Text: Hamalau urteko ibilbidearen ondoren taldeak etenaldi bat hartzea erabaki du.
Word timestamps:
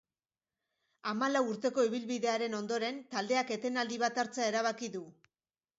Hamalau 1.11 1.43
urteko 1.49 1.85
ibilbidearen 1.89 2.57
ondoren 2.63 2.99
taldeak 3.15 3.55
etenaldi 3.61 4.05
bat 4.07 4.23
hartzea 4.25 4.51
erabaki 4.55 4.93
du. 4.99 5.07